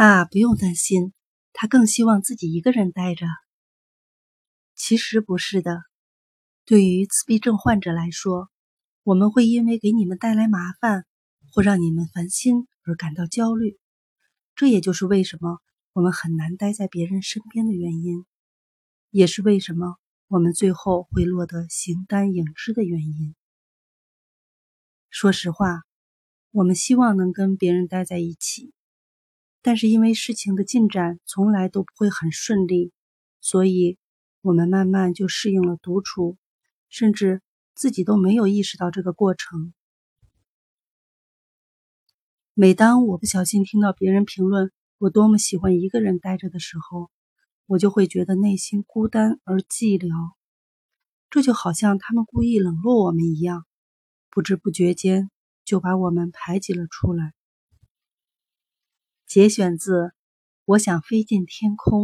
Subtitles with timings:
[0.00, 1.12] 啊，不用担心，
[1.52, 3.26] 他更希望自己一个人待着。
[4.74, 5.82] 其实不是的，
[6.64, 8.48] 对于自闭症患者来说，
[9.02, 11.04] 我们会因为给你们带来麻烦
[11.52, 13.78] 或让你们烦心而感到焦虑。
[14.54, 15.58] 这也就是为什么
[15.92, 18.24] 我们很难待在别人身边的原因，
[19.10, 19.96] 也是为什么
[20.28, 23.34] 我们最后会落得形单影只的原因。
[25.10, 25.82] 说实话，
[26.52, 28.72] 我们希望能跟别人待在一起，
[29.62, 32.92] 但是因为事情的进展从来都不会很顺利，
[33.40, 33.98] 所以
[34.40, 36.38] 我们慢慢就适应了独处，
[36.88, 37.42] 甚至
[37.74, 39.74] 自己都没有意识到这个过程。
[42.54, 47.10] 每当我不小心听到别人评论我多么喜欢一个人待着的时候，
[47.66, 50.32] 我就会觉得内心孤单而寂寥，
[51.30, 53.66] 这就好像他们故意冷落我们一样。
[54.30, 55.30] 不知不觉间
[55.64, 57.32] 就把我们排挤了出来。
[59.30, 59.92] 节选自
[60.64, 61.98] 《我想飞进天空》。